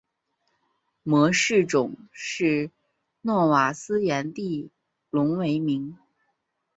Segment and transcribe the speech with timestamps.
[1.03, 2.71] 模式种是
[3.21, 4.71] 诺瓦斯颜地
[5.11, 5.95] 龙为名。